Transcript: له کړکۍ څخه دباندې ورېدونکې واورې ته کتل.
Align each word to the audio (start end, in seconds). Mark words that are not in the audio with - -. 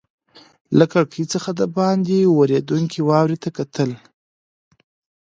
له 0.77 0.85
کړکۍ 0.91 1.23
څخه 1.33 1.49
دباندې 1.61 2.19
ورېدونکې 2.37 2.99
واورې 3.07 3.37
ته 3.43 3.49
کتل. 3.57 3.91